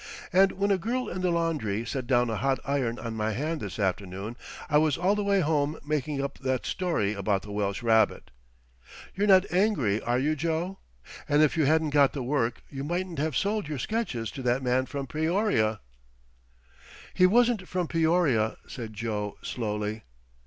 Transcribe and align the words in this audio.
And 0.33 0.53
when 0.53 0.71
a 0.71 0.79
girl 0.79 1.07
in 1.09 1.21
the 1.21 1.29
laundry 1.29 1.85
set 1.85 2.07
down 2.07 2.31
a 2.31 2.35
hot 2.37 2.57
iron 2.65 2.97
on 2.97 3.13
my 3.15 3.33
hand 3.33 3.61
this 3.61 3.77
afternoon 3.77 4.35
I 4.67 4.79
was 4.79 4.97
all 4.97 5.13
the 5.13 5.23
way 5.23 5.41
home 5.41 5.77
making 5.85 6.23
up 6.23 6.39
that 6.39 6.65
story 6.65 7.13
about 7.13 7.43
the 7.43 7.51
Welsh 7.51 7.83
rabbit. 7.83 8.31
You're 9.13 9.27
not 9.27 9.45
angry, 9.53 10.01
are 10.01 10.17
you, 10.17 10.35
Joe? 10.35 10.79
And 11.29 11.43
if 11.43 11.55
I 11.55 11.65
hadn't 11.65 11.91
got 11.91 12.13
the 12.13 12.23
work 12.23 12.63
you 12.71 12.83
mightn't 12.83 13.19
have 13.19 13.37
sold 13.37 13.67
your 13.67 13.77
sketches 13.77 14.31
to 14.31 14.41
that 14.41 14.63
man 14.63 14.87
from 14.87 15.05
Peoria." 15.05 15.81
"He 17.13 17.27
wasn't 17.27 17.67
from 17.67 17.87
Peoria," 17.87 18.57
said 18.67 18.95
Joe, 18.95 19.37
slowly. 19.43 20.01